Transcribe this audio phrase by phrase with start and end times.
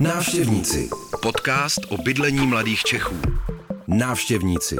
[0.00, 0.88] Návštěvníci.
[1.22, 3.14] Podcast o bydlení mladých Čechů.
[3.86, 4.76] Návštěvníci.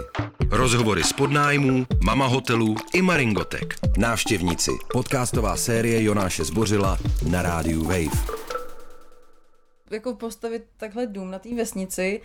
[0.50, 3.74] Rozhovory z podnájmů, mama hotelů i maringotek.
[3.98, 4.70] Návštěvníci.
[4.92, 6.98] Podcastová série Jonáše Zbořila
[7.30, 8.36] na rádiu Wave.
[9.90, 12.20] Jako postavit takhle dům na té vesnici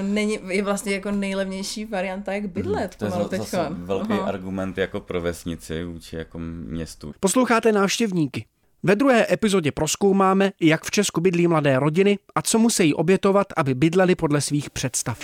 [0.00, 3.68] uh, není, je vlastně jako nejlevnější varianta, jak bydlet To je zase teďka.
[3.70, 4.22] velký Aha.
[4.28, 7.12] argument jako pro vesnici vůči jako městu.
[7.20, 8.44] Posloucháte návštěvníky.
[8.82, 13.74] Ve druhé epizodě proskoumáme, jak v Česku bydlí mladé rodiny a co musí obětovat, aby
[13.74, 15.18] bydleli podle svých představ.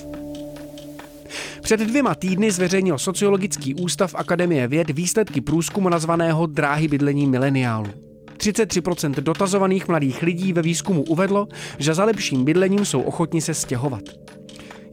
[1.63, 7.89] Před dvěma týdny zveřejnil Sociologický ústav Akademie věd výsledky průzkumu nazvaného Dráhy bydlení mileniálů.
[8.37, 14.03] 33% dotazovaných mladých lidí ve výzkumu uvedlo, že za lepším bydlením jsou ochotni se stěhovat.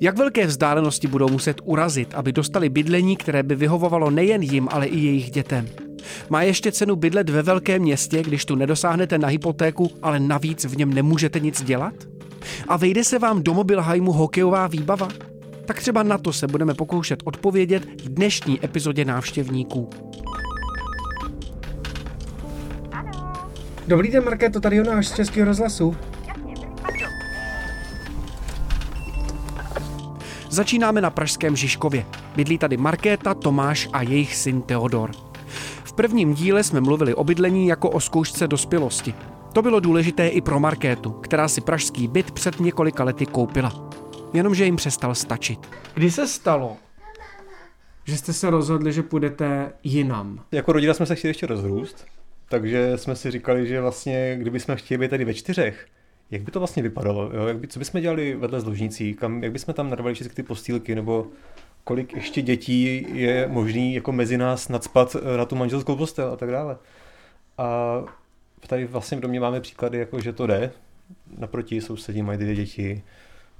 [0.01, 4.85] Jak velké vzdálenosti budou muset urazit, aby dostali bydlení, které by vyhovovalo nejen jim, ale
[4.85, 5.67] i jejich dětem?
[6.29, 10.77] Má ještě cenu bydlet ve velkém městě, když tu nedosáhnete na hypotéku, ale navíc v
[10.77, 11.93] něm nemůžete nic dělat?
[12.67, 15.07] A vejde se vám do Mobilheimu hokejová výbava?
[15.65, 19.89] Tak třeba na to se budeme pokoušet odpovědět v dnešní epizodě návštěvníků.
[23.87, 25.95] Dobrý den, Markéto, tady Jonáš z Českého rozhlasu.
[30.49, 32.05] Začínáme na pražském Žižkově.
[32.35, 35.28] Bydlí tady Markéta, Tomáš a jejich syn Teodor.
[35.99, 39.13] V prvním díle jsme mluvili o bydlení jako o zkoušce dospělosti.
[39.53, 43.89] To bylo důležité i pro Markétu, která si pražský byt před několika lety koupila.
[44.33, 45.59] Jenomže jim přestal stačit.
[45.93, 46.77] Kdy se stalo,
[48.05, 50.43] že jste se rozhodli, že půjdete jinam?
[50.51, 52.05] Jako rodina jsme se chtěli ještě rozrůst,
[52.49, 55.87] takže jsme si říkali, že vlastně, kdyby jsme chtěli být tady ve čtyřech,
[56.31, 57.47] jak by to vlastně vypadalo, jo?
[57.47, 60.43] Jak by, co bychom dělali vedle s ložnicí, kam, jak bychom tam narvali všechny ty
[60.43, 61.27] postýlky, nebo
[61.83, 66.35] kolik ještě dětí je možný jako mezi nás nadspat eh, na tu manželskou postel a
[66.35, 66.77] tak dále.
[67.57, 67.99] A
[68.67, 70.71] tady vlastně v domě máme příklady, jako že to jde,
[71.37, 73.03] naproti sousedí mají dvě děti,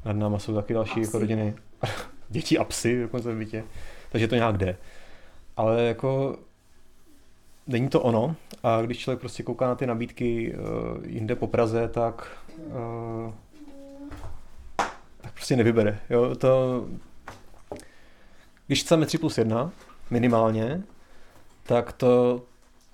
[0.06, 1.53] nad náma jsou taky další jako rodiny,
[2.30, 3.64] děti a psy dokonce v bytě,
[4.11, 4.78] takže to nějak jde.
[5.58, 6.38] Ale jako
[7.67, 11.88] není to ono a když člověk prostě kouká na ty nabídky uh, jinde po Praze,
[11.88, 13.33] tak, uh,
[15.22, 15.99] tak prostě nevybere.
[16.10, 16.36] Jo?
[16.36, 16.86] To,
[18.69, 19.71] když chceme 3 plus 1
[20.09, 20.83] minimálně,
[21.63, 22.41] tak to,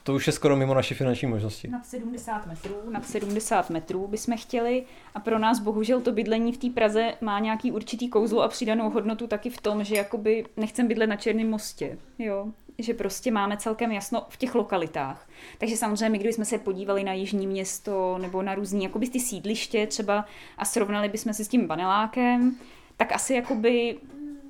[0.03, 1.67] to už je skoro mimo naše finanční možnosti.
[1.67, 4.83] Nad 70 metrů, nad 70 metrů bychom chtěli
[5.15, 8.89] a pro nás bohužel to bydlení v té Praze má nějaký určitý kouzlo a přidanou
[8.89, 12.47] hodnotu taky v tom, že jakoby nechcem bydlet na Černém mostě, jo,
[12.79, 15.29] že prostě máme celkem jasno v těch lokalitách.
[15.57, 19.87] Takže samozřejmě my, kdybychom se podívali na Jižní město nebo na různý jakoby ty sídliště
[19.87, 20.25] třeba
[20.57, 22.55] a srovnali bychom se s tím panelákem,
[22.97, 23.97] tak asi jakoby,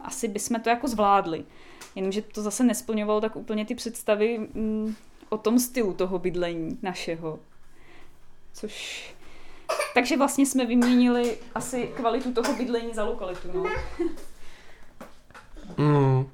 [0.06, 1.44] asi bychom to jako zvládli.
[1.96, 4.96] Jenomže to zase nesplňovalo tak úplně ty představy mm,
[5.30, 7.40] o tom stylu toho bydlení našeho.
[8.54, 9.06] Což...
[9.94, 13.66] Takže vlastně jsme vyměnili asi kvalitu toho bydlení za lokalitu, no.
[15.78, 16.28] Mm.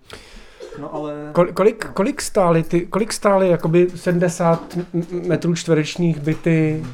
[0.80, 1.30] No ale...
[1.34, 6.86] Kol, kolik, kolik stály ty, kolik stály jakoby 70 m- metrů čtverečních byty,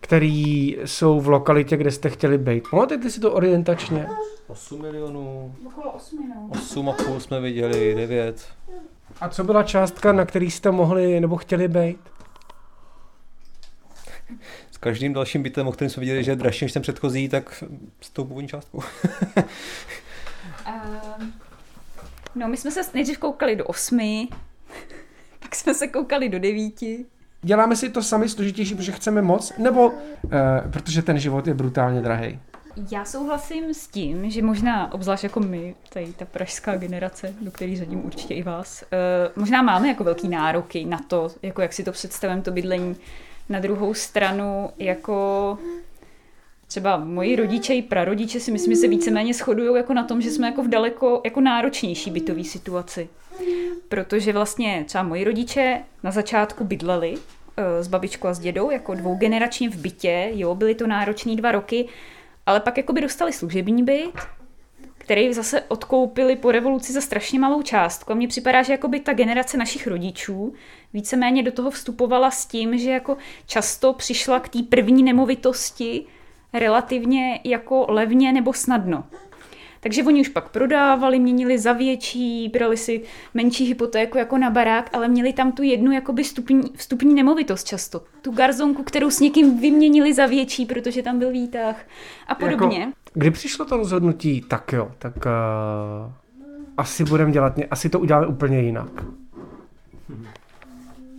[0.00, 2.64] který jsou v lokalitě, kde jste chtěli být?
[2.70, 4.08] Pamatujete si to orientačně?
[4.46, 6.48] 8 milionů, Okolo 8, no.
[6.50, 8.48] 8 a půl jsme viděli, 9.
[9.20, 12.00] A co byla částka, na který jste mohli nebo chtěli být?
[14.70, 17.64] S každým dalším bytem, o kterém jsme viděli, že je dražší než ten předchozí, tak
[18.00, 18.80] s tou původní částkou.
[20.66, 21.32] Ehm,
[22.34, 24.28] No, my jsme se nejdřív koukali do 8,
[25.38, 26.74] pak jsme se koukali do 9.
[27.42, 29.92] Děláme si to sami složitější, protože chceme moc, nebo
[30.32, 32.38] eh, protože ten život je brutálně drahý?
[32.90, 37.76] Já souhlasím s tím, že možná, obzvlášť jako my, tady ta pražská generace, do které
[37.76, 41.84] řadím určitě i vás, eh, možná máme jako velký nároky na to, jako jak si
[41.84, 42.96] to představím, to bydlení.
[43.48, 45.58] Na druhou stranu, jako
[46.66, 50.30] třeba moji rodiče i prarodiče si myslím, že se víceméně shodují jako na tom, že
[50.30, 53.08] jsme jako v daleko jako náročnější bytové situaci.
[53.88, 57.14] Protože vlastně třeba moji rodiče na začátku bydleli
[57.56, 61.52] eh, s babičkou a s dědou jako dvougeneračně v bytě, jo, byly to náročné dva
[61.52, 61.88] roky,
[62.46, 64.12] ale pak jakoby dostali služební byt,
[64.98, 68.12] který zase odkoupili po revoluci za strašně malou částku.
[68.12, 70.54] A mně připadá, že jakoby ta generace našich rodičů
[70.92, 73.16] víceméně do toho vstupovala s tím, že jako
[73.46, 76.06] často přišla k té první nemovitosti
[76.52, 79.04] relativně jako levně nebo snadno.
[79.80, 83.02] Takže oni už pak prodávali, měnili za větší, brali si
[83.34, 88.02] menší hypotéku jako na barák, ale měli tam tu jednu jakoby stupní, vstupní nemovitost často.
[88.22, 91.76] Tu garzonku, kterou s někým vyměnili za větší, protože tam byl výtah
[92.26, 92.80] a podobně.
[92.80, 96.12] Jako, kdy přišlo to rozhodnutí, tak jo, tak uh,
[96.76, 99.04] asi budeme dělat, asi to uděláme úplně jinak.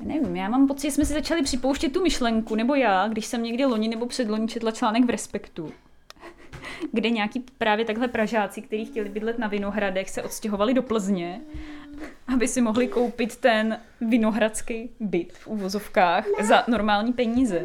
[0.03, 3.43] Nevím, já mám pocit, že jsme si začali připouštět tu myšlenku, nebo já, když jsem
[3.43, 5.71] někdy loni nebo předloni četla článek v Respektu,
[6.91, 11.41] kde nějaký právě takhle Pražáci, kteří chtěli bydlet na Vinohradech, se odstěhovali do Plzně,
[12.27, 17.63] aby si mohli koupit ten vinohradský byt v úvozovkách za normální peníze.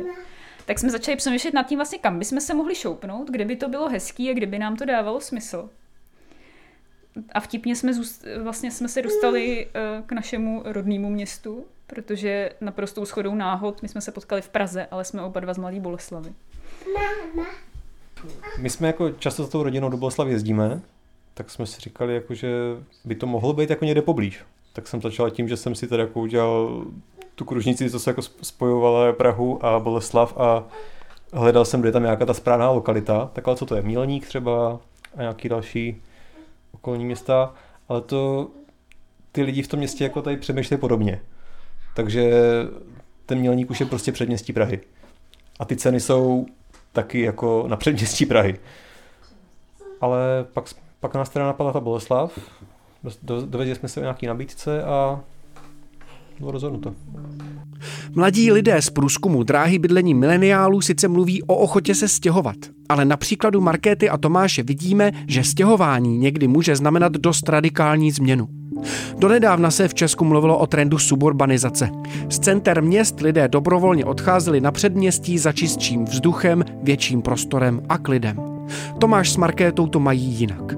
[0.66, 3.68] Tak jsme začali přemýšlet nad tím vlastně, kam bychom se mohli šoupnout, kde by to
[3.68, 5.70] bylo hezký a kde by nám to dávalo smysl.
[7.32, 13.04] A vtipně jsme, zůst, vlastně jsme se dostali eh, k našemu rodnému městu, protože naprostou
[13.04, 16.34] schodou náhod my jsme se potkali v Praze, ale jsme oba dva z Mladé Boleslavy.
[18.58, 20.80] My jsme jako často s tou rodinou do Boleslavy jezdíme,
[21.34, 22.52] tak jsme si říkali, jako, že
[23.04, 24.40] by to mohlo být jako někde poblíž.
[24.72, 26.84] Tak jsem začal tím, že jsem si tady jako udělal
[27.34, 30.64] tu kružnici, co se jako spojovala Prahu a Boleslav a
[31.32, 33.30] hledal jsem, kde je tam nějaká ta správná lokalita.
[33.32, 33.82] Tak ale co to je?
[33.82, 34.80] Mílník třeba
[35.16, 36.02] a nějaký další
[36.72, 37.54] okolní města,
[37.88, 38.50] ale to
[39.32, 41.20] ty lidi v tom městě jako tady přemýšlejí podobně.
[41.94, 42.32] Takže
[43.26, 44.80] ten Mělník už je prostě předměstí Prahy.
[45.58, 46.46] A ty ceny jsou
[46.94, 48.58] taky jako na předměstí Prahy.
[50.00, 50.64] Ale pak,
[51.00, 52.38] pak nás teda napadla ta Boleslav,
[53.22, 55.20] do, dovedli jsme se o nějaký nabídce a
[56.38, 56.94] bylo rozhodnuto.
[58.14, 62.56] Mladí lidé z průzkumu dráhy bydlení mileniálů sice mluví o ochotě se stěhovat,
[62.88, 68.48] ale na příkladu Markéty a Tomáše vidíme, že stěhování někdy může znamenat dost radikální změnu.
[69.18, 71.90] Donedávna se v Česku mluvilo o trendu suburbanizace.
[72.28, 78.36] Z center měst lidé dobrovolně odcházeli na předměstí za čistším vzduchem, větším prostorem a klidem.
[78.98, 80.74] Tomáš s Markétou to mají jinak.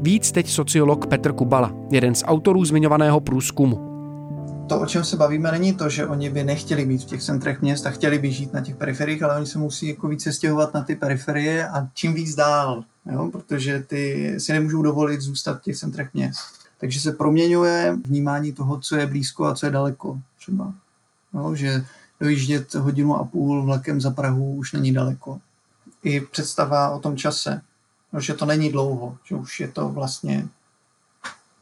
[0.00, 3.87] Víc teď sociolog Petr Kubala, jeden z autorů zmiňovaného průzkumu.
[4.68, 7.62] To, o čem se bavíme, není to, že oni by nechtěli být v těch centrech
[7.62, 10.74] měst a chtěli by žít na těch periferiích, ale oni se musí jako více stěhovat
[10.74, 13.28] na ty periferie a čím víc dál, jo?
[13.32, 16.38] protože ty si nemůžou dovolit zůstat v těch centrech měst.
[16.80, 20.74] Takže se proměňuje vnímání toho, co je blízko a co je daleko třeba.
[21.32, 21.84] No, že
[22.20, 25.40] dojíždět hodinu a půl vlakem za Prahu už není daleko.
[26.02, 27.62] I představa o tom čase,
[28.12, 30.48] no, že to není dlouho, že už je to vlastně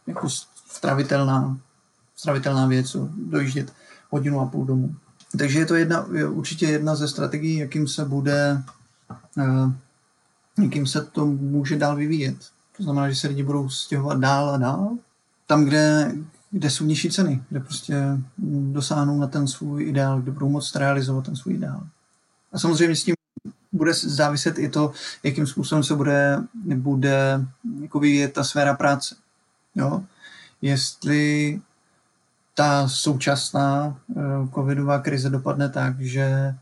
[0.06, 0.28] jako
[0.70, 1.58] stravitelná,
[2.16, 3.72] stravitelná věc, dojíždět
[4.10, 4.94] hodinu a půl domů.
[5.38, 8.62] Takže je to jedna, je určitě jedna ze strategií, jakým se bude,
[9.36, 9.72] uh,
[10.62, 12.36] jakým se to může dál vyvíjet.
[12.76, 14.90] To znamená, že se lidi budou stěhovat dál a dál
[15.46, 16.14] tam, kde,
[16.50, 17.96] kde jsou nižší ceny, kde prostě
[18.72, 21.86] dosáhnou na ten svůj ideál, kde budou moct realizovat ten svůj ideál.
[22.52, 23.14] A samozřejmě s tím
[23.72, 24.92] bude záviset i to,
[25.22, 26.38] jakým způsobem se bude,
[26.76, 27.46] bude
[27.80, 29.14] jako vyvíjet ta sféra práce.
[29.74, 30.04] Jo?
[30.62, 31.60] Jestli
[32.56, 36.54] ta současná uh, covidová krize dopadne tak, že,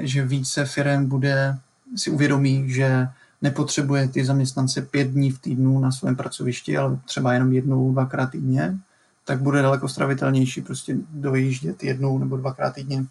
[0.00, 1.58] že více firm bude
[1.96, 3.08] si uvědomí, že
[3.42, 8.30] nepotřebuje ty zaměstnance pět dní v týdnu na svém pracovišti, ale třeba jenom jednou, dvakrát
[8.30, 8.76] týdně,
[9.24, 13.04] tak bude daleko stravitelnější prostě dojíždět jednou nebo dvakrát týdně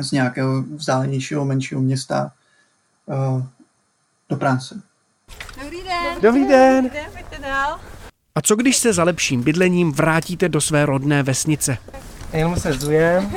[0.00, 2.32] z nějakého vzdálenějšího, menšího města
[3.06, 3.42] uh,
[4.28, 4.80] do práce.
[5.62, 6.22] Dobrý den.
[6.22, 6.84] Dobrý den.
[6.84, 7.80] Dobrý den, pojďte dál.
[8.36, 11.78] A co když se za lepším bydlením vrátíte do své rodné vesnice?
[12.32, 13.32] Jenom se zujem.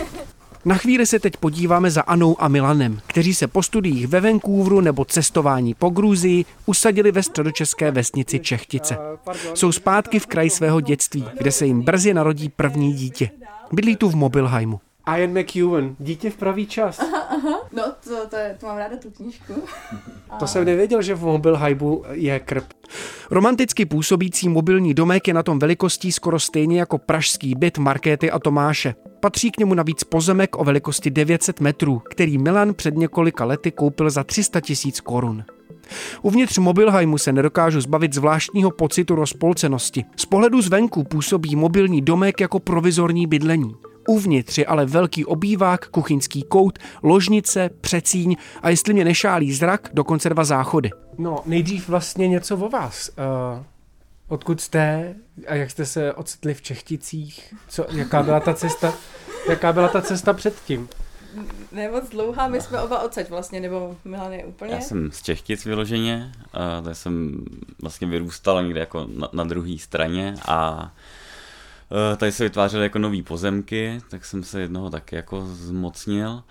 [0.66, 4.82] Na chvíli se teď podíváme za Anou a Milanem, kteří se po studiích ve Vancouveru
[4.82, 8.98] nebo cestování po Gruzii usadili ve středočeské vesnici Čechtice.
[9.54, 13.30] Jsou zpátky v kraji svého dětství, kde se jim brzy narodí první dítě.
[13.72, 14.80] Bydlí tu v Mobilheimu.
[15.16, 17.00] Ian McEwen, dítě v pravý čas.
[17.74, 19.54] No, to, to, je, to mám ráda tu knížku.
[20.40, 22.64] To jsem nevěděl, že v Mobilheimu je krb.
[23.32, 28.40] Romanticky působící mobilní domek je na tom velikostí skoro stejně jako pražský byt Markéty a
[28.40, 28.96] Tomáše.
[29.20, 34.10] Patří k němu navíc pozemek o velikosti 900 metrů, který Milan před několika lety koupil
[34.10, 35.44] za 300 tisíc korun.
[36.22, 40.06] Uvnitř Mobilheimu se nedokážu zbavit zvláštního pocitu rozpolcenosti.
[40.16, 43.76] Z pohledu zvenku působí mobilní domek jako provizorní bydlení.
[44.08, 50.30] Uvnitř je ale velký obývák, kuchyňský kout, ložnice, přecíň a jestli mě nešálí zrak, dokonce
[50.30, 50.90] dva záchody.
[51.18, 53.10] No, nejdřív vlastně něco o vás.
[53.10, 53.64] Uh,
[54.28, 55.16] odkud jste
[55.48, 57.54] a jak jste se ocitli v Čechticích?
[57.70, 58.94] Co, jaká byla ta cesta?
[59.50, 60.90] Jaká byla ta cesta předtím?
[61.72, 64.74] Ne moc dlouhá, my jsme oba odsaď vlastně, nebo Milan je úplně.
[64.74, 67.46] Já jsem z Čechtic vyloženě, a tady jsem
[67.82, 70.92] vlastně vyrůstal někde jako na, na druhé straně a
[72.18, 76.44] tady se vytvářely jako nové pozemky, tak jsem se jednoho taky jako zmocnil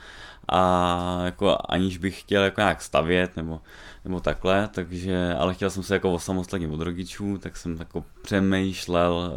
[0.49, 3.61] a jako aniž bych chtěl jako nějak stavět nebo,
[4.05, 9.33] nebo takhle, takže, ale chtěl jsem se jako osamostatnit od rodičů, tak jsem jako přemýšlel,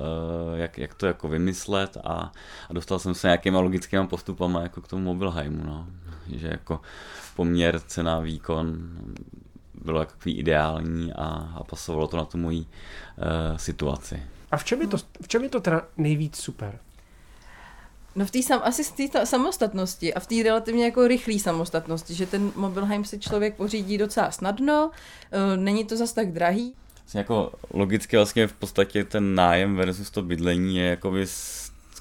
[0.55, 2.31] eh, jak, jak to jako vymyslet a,
[2.69, 5.87] a dostal jsem se nějakýma logickými postupama jako k tomu Mobilheimu, no.
[6.27, 6.81] že jako
[7.35, 8.89] poměr cena výkon
[9.81, 11.25] bylo jako ideální a,
[11.55, 12.65] a pasovalo to na tu moji uh,
[13.57, 14.23] situaci.
[14.51, 16.79] A v čem je to, v čem je to teda nejvíc super?
[18.15, 22.13] No v té sam, asi z té samostatnosti a v té relativně jako rychlé samostatnosti,
[22.13, 26.73] že ten mobilheim si člověk pořídí docela snadno, uh, není to zas tak drahý.
[26.97, 31.27] Vlastně jako logicky vlastně v podstatě ten nájem versus to bydlení je jakoby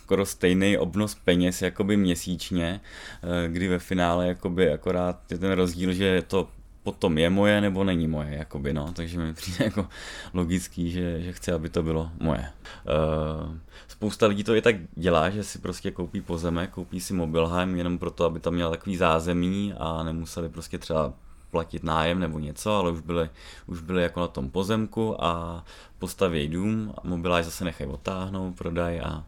[0.08, 2.80] skoro stejný obnos peněz jakoby měsíčně,
[3.22, 6.48] eh, kdy ve finále jakoby akorát je ten rozdíl, že to
[6.88, 9.88] potom je moje nebo není moje, jakoby, no, takže mi přijde jako
[10.34, 12.44] logický, že, že chci, aby to bylo moje.
[12.88, 13.54] Uh,
[13.88, 17.98] spousta lidí to i tak dělá, že si prostě koupí pozemek, koupí si mobilheim jenom
[17.98, 21.12] proto, aby tam měl takový zázemí a nemuseli prostě třeba
[21.50, 23.30] platit nájem nebo něco, ale už byli,
[23.66, 25.64] už byli jako na tom pozemku a
[25.98, 29.24] postaví dům a mobiláž zase nechají otáhnout, prodají a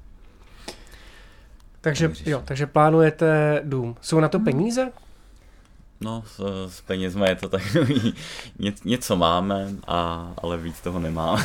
[1.81, 3.97] takže, jo, takže plánujete dům.
[4.01, 4.45] Jsou na to Mhm.
[4.45, 4.93] peníze?
[6.01, 8.15] No, s, s penězma je to takový,
[8.59, 11.43] ně, něco máme, a, ale víc toho nemáme.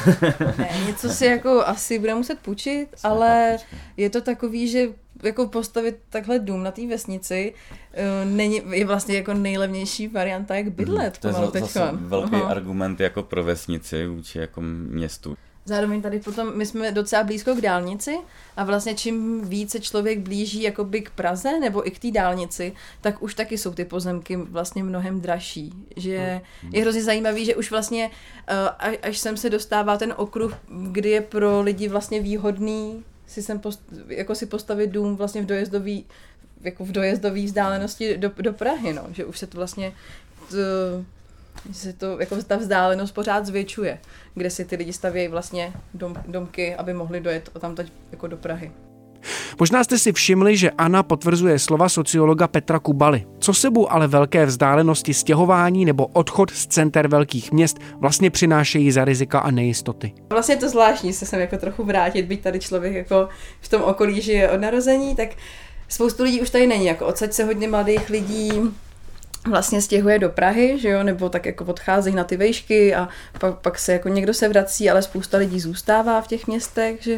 [0.58, 3.58] Ne, něco si jako asi bude muset půjčit, ale
[3.98, 4.88] je to takový, že
[5.24, 10.72] jako postavit takhle dům na té vesnici uh, není, je vlastně jako nejlevnější varianta, jak
[10.72, 11.18] bydlet.
[11.18, 12.50] to je zase velký Aha.
[12.50, 15.38] argument jako pro vesnici vůči jako městu.
[15.68, 18.18] Zároveň tady potom, my jsme docela blízko k dálnici
[18.58, 23.24] a vlastně čím více člověk blíží jakoby k Praze nebo i k té dálnici, tak
[23.24, 25.74] už taky jsou ty pozemky vlastně mnohem dražší.
[25.96, 26.42] Že
[26.72, 28.12] je hrozně zajímavý, že už vlastně
[28.48, 30.54] eh, až, sem se dostává ten okruh,
[30.92, 35.46] kdy je pro lidi vlastně výhodný si sem post, jako si postavit dům vlastně v
[35.46, 36.06] dojezdový
[36.62, 39.08] jako v dojezdové vzdálenosti do, do Prahy, no.
[39.12, 39.94] že už se to vlastně
[40.50, 40.56] to,
[41.70, 44.00] že se to, jako ta vzdálenost pořád zvětšuje,
[44.34, 48.38] kde si ty lidi stavějí vlastně dom, domky, aby mohli dojet tam teď jako do
[48.38, 48.72] Prahy.
[49.60, 53.26] Možná jste si všimli, že Anna potvrzuje slova sociologa Petra Kubaly.
[53.40, 59.06] Co sebou ale velké vzdálenosti stěhování nebo odchod z center velkých měst vlastně přinášejí za
[59.06, 60.14] rizika a nejistoty.
[60.30, 63.30] Vlastně je to zvláštní se sem jako trochu vrátit, byť tady člověk jako
[63.62, 65.30] v tom okolí žije od narození, tak
[65.88, 68.52] spoustu lidí už tady není, jako odsaď se hodně mladých lidí
[69.50, 73.10] vlastně stěhuje do Prahy, že jo, nebo tak jako odcházejí na ty vejšky a
[73.40, 77.12] pak, pak se jako někdo se vrací, ale spousta lidí zůstává v těch městech, že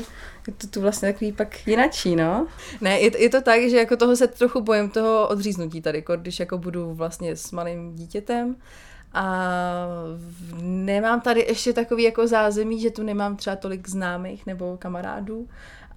[0.48, 2.48] je to tu vlastně takový pak jinačí, no.
[2.82, 6.18] Ne, je, je to tak, že jako toho se trochu bojím toho odříznutí tady, jako
[6.18, 8.56] když jako budu vlastně s malým dítětem
[9.14, 9.48] a
[10.62, 15.48] nemám tady ještě takový jako zázemí, že tu nemám třeba tolik známých nebo kamarádů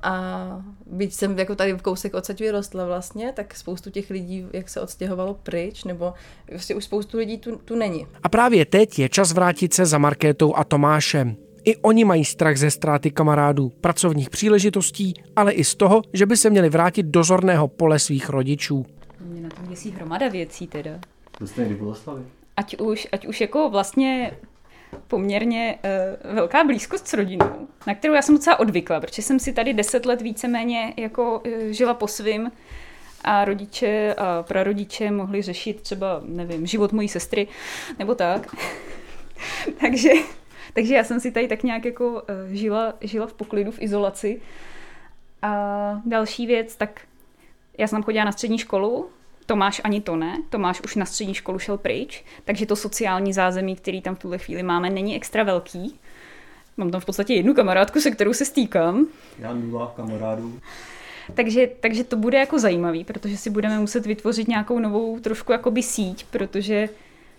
[0.03, 4.69] a byť jsem jako tady v kousek odsaď vyrostla vlastně, tak spoustu těch lidí, jak
[4.69, 6.13] se odstěhovalo pryč, nebo
[6.51, 8.07] vlastně už spoustu lidí tu, tu není.
[8.23, 11.37] A právě teď je čas vrátit se za Markétou a Tomášem.
[11.65, 16.37] I oni mají strach ze ztráty kamarádů, pracovních příležitostí, ale i z toho, že by
[16.37, 18.87] se měli vrátit do zorného pole svých rodičů.
[19.21, 20.91] Mě na tom děsí hromada věcí teda.
[21.39, 21.81] To jste někdy?
[22.57, 24.33] Ať už, ať už jako vlastně
[25.09, 25.79] poměrně
[26.25, 29.75] uh, velká blízkost s rodinou, na kterou já jsem docela odvykla, protože jsem si tady
[29.75, 32.53] deset let víceméně jako uh, žila po svým
[33.25, 37.49] a rodiče a prarodiče mohli řešit třeba, nevím, život mojí sestry
[37.99, 38.57] nebo tak.
[39.81, 40.11] takže,
[40.75, 42.21] takže já jsem si tady tak nějak jako uh,
[42.53, 44.41] žila, žila v poklidu, v izolaci.
[45.43, 47.01] A další věc, tak
[47.79, 49.11] já jsem chodila na střední školu,
[49.51, 53.77] Tomáš ani to ne, Tomáš už na střední školu šel pryč, takže to sociální zázemí,
[53.77, 55.99] který tam v tuhle chvíli máme, není extra velký.
[56.77, 59.07] Mám tam v podstatě jednu kamarádku, se kterou se stýkám,
[59.39, 60.61] Já nula kamarádů.
[61.35, 65.83] takže, takže to bude jako zajímavý, protože si budeme muset vytvořit nějakou novou trošku jakoby
[65.83, 66.89] síť, protože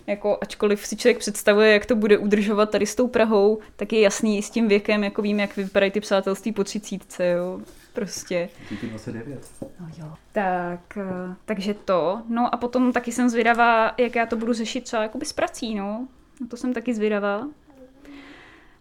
[0.06, 4.00] jako ačkoliv si člověk představuje, jak to bude udržovat tady s tou Prahou, tak je
[4.00, 7.60] jasný s tím věkem, jako vím, jak vypadají ty přátelství po třicítce, jo.
[7.92, 8.48] Prostě.
[8.70, 9.50] Díky 29.
[9.80, 10.12] No jo.
[10.32, 12.22] Tak, eh, takže to.
[12.28, 15.74] No a potom taky jsem zvědavá, jak já to budu řešit třeba jakoby s prací,
[15.74, 16.08] no.
[16.40, 17.48] Na to jsem taky zvědavá.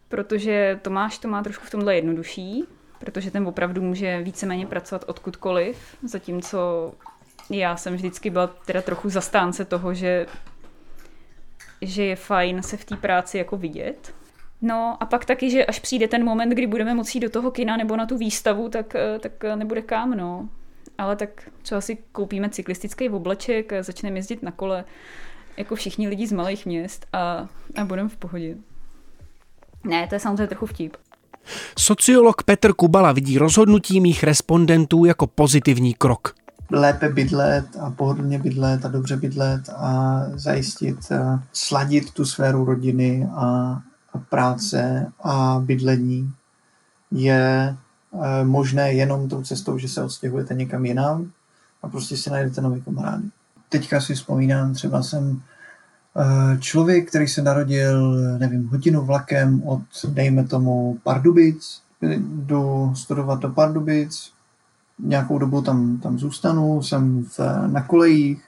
[0.10, 2.64] Protože Tomáš to má trošku v tomhle jednodušší,
[3.00, 6.92] protože ten opravdu může víceméně pracovat odkudkoliv, zatímco
[7.50, 10.26] já jsem vždycky byla teda trochu zastánce toho, že,
[11.82, 14.14] že je fajn se v té práci jako vidět.
[14.62, 17.78] No a pak taky, že až přijde ten moment, kdy budeme moci do toho kina
[17.78, 20.50] nebo na tu výstavu, tak, eh, tak nebude kam, no.
[20.98, 24.86] Ale tak třeba si koupíme cyklistický obleček, a začneme jezdit na kole,
[25.58, 28.58] jako všichni lidi z malých měst a, a budeme v pohodě.
[29.84, 30.98] Ne, to je samozřejmě trochu vtip.
[31.78, 36.36] Sociolog Petr Kubala vidí rozhodnutí mých respondentů jako pozitivní krok.
[36.72, 43.28] Lépe bydlet a pohodlně bydlet a dobře bydlet a zajistit, a sladit tu sféru rodiny
[43.36, 43.46] a,
[44.14, 46.34] a práce a bydlení
[47.12, 47.76] je
[48.14, 51.32] eh, možné jenom tou cestou, že se odstěhujete někam jinam
[51.84, 53.24] a prostě si najdete nové kamarády.
[53.70, 55.42] Teďka si vzpomínám, třeba jsem
[56.18, 61.82] eh, člověk, který se narodil, nevím, hodinu vlakem od, dejme tomu, Pardubic,
[62.22, 64.32] jdu studovat do Pardubic,
[65.04, 68.44] nějakou dobu tam, tam zůstanu, jsem v, na kolejích,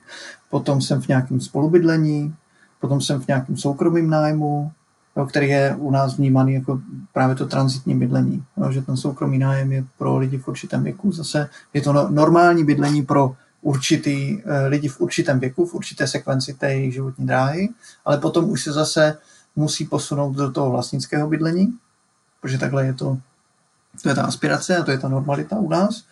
[0.49, 2.35] potom jsem v nějakém spolubydlení,
[2.81, 4.71] potom jsem v nějakém soukromém nájmu,
[5.17, 6.81] jo, který je u nás vnímaný jako
[7.13, 8.43] právě to transitní bydlení.
[8.57, 11.11] Jo, že ten soukromý nájem je pro lidi v určitém věku.
[11.11, 16.07] Zase je to no, normální bydlení pro určitý eh, lidi v určitém věku, v určité
[16.07, 17.69] sekvenci té jejich životní dráhy,
[18.05, 19.17] ale potom už se zase
[19.55, 21.73] musí posunout do toho vlastnického bydlení,
[22.41, 23.17] protože takhle je to,
[24.03, 26.03] to je ta aspirace a to je ta normalita u nás,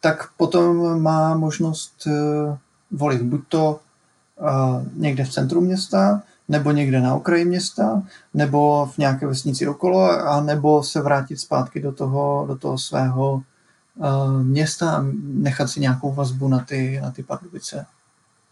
[0.00, 2.58] tak potom má možnost eh,
[2.90, 3.80] volit buď to
[4.40, 8.02] eh, někde v centru města, nebo někde na okraji města,
[8.34, 13.42] nebo v nějaké vesnici okolo, a nebo se vrátit zpátky do toho, do toho svého
[13.96, 17.86] uh, města a nechat si nějakou vazbu na ty, na ty Pardubice.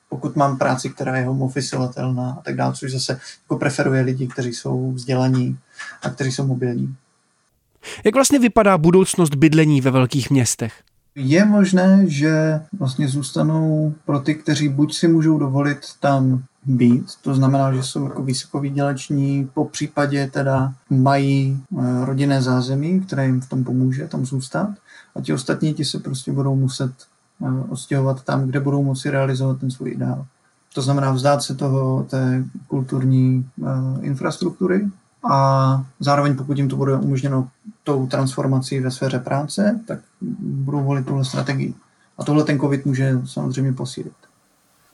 [0.08, 4.26] Pokud mám práci, která je home officeovatelná a tak dále, což zase jako preferuje lidi,
[4.26, 5.58] kteří jsou vzdělaní
[6.02, 6.96] a kteří jsou mobilní.
[8.04, 10.82] Jak vlastně vypadá budoucnost bydlení ve velkých městech?
[11.20, 17.34] Je možné, že vlastně zůstanou pro ty, kteří buď si můžou dovolit tam být, to
[17.34, 23.48] znamená, že jsou jako vysokovýděleční, po případě teda mají eh, rodinné zázemí, které jim v
[23.48, 24.70] tom pomůže tam zůstat
[25.14, 26.92] a ti ostatní ti se prostě budou muset
[27.42, 30.26] eh, odstěhovat tam, kde budou moci realizovat ten svůj ideál.
[30.74, 33.66] To znamená vzdát se toho té kulturní uh,
[34.00, 34.88] infrastruktury
[35.28, 37.48] a zároveň pokud jim to bude umožněno
[37.84, 39.98] tou transformací ve sféře práce, tak
[40.40, 41.74] budou volit tuhle strategii.
[42.18, 44.12] A tohle ten covid může samozřejmě posílit.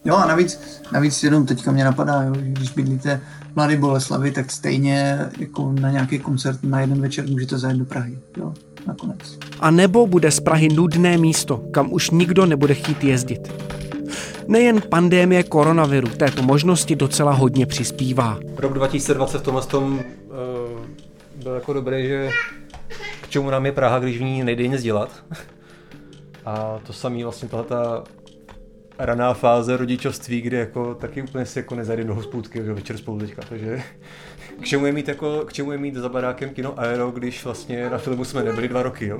[0.04, 3.20] Jo a navíc, navíc jenom teďka mě napadá, jo, že když bydlíte
[3.52, 7.84] v Mladé Boleslavi, tak stejně jako na nějaký koncert na jeden večer můžete zajet do
[7.84, 8.18] Prahy.
[8.36, 8.54] Jo,
[8.86, 9.38] nakonec.
[9.60, 13.52] A nebo bude z Prahy nudné místo, kam už nikdo nebude chtít jezdit.
[14.48, 18.38] Nejen pandémie koronaviru této možnosti docela hodně přispívá.
[18.56, 20.02] Rok 2020 v tomhle tom, uh,
[21.42, 22.30] byl jako dobrý, že
[23.22, 25.24] k čemu nám je Praha, když v ní nejde nic dělat.
[26.46, 28.04] A to samý vlastně tato
[28.98, 33.42] raná fáze rodičovství, kdy jako taky úplně si jako nezajde do hospůdky večer spolu teďka,
[33.48, 33.82] takže
[34.60, 37.90] k čemu je mít, jako, k čemu je mít za barákem kino Aero, když vlastně
[37.90, 39.18] na filmu jsme nebyli dva roky, jo?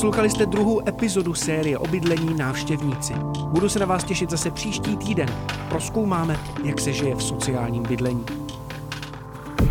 [0.00, 3.12] Poslouchali jste druhou epizodu série o bydlení návštěvníci.
[3.48, 5.28] Budu se na vás těšit zase příští týden.
[5.68, 8.26] Proskoumáme, jak se žije v sociálním bydlení.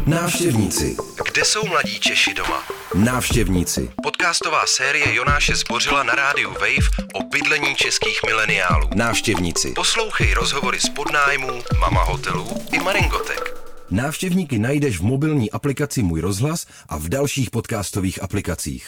[0.05, 0.97] Návštěvníci.
[1.31, 2.63] Kde jsou mladí Češi doma?
[2.95, 3.91] Návštěvníci.
[4.03, 8.89] Podcastová série Jonáše Zbořila na rádiu Wave o bydlení českých mileniálů.
[8.95, 9.71] Návštěvníci.
[9.71, 13.59] Poslouchej rozhovory z podnájmů, mama hotelů i maringotek.
[13.91, 18.87] Návštěvníky najdeš v mobilní aplikaci Můj rozhlas a v dalších podcastových aplikacích.